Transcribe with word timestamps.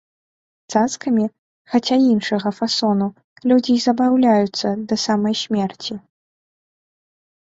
Цацкамі, 0.71 1.25
хаця 1.73 1.97
іншага 2.13 2.49
фасону, 2.59 3.07
людзі 3.51 3.71
і 3.79 3.83
забаўляюцца 3.85 4.67
да 4.93 4.99
самай 5.05 5.33
смерці. 5.43 5.93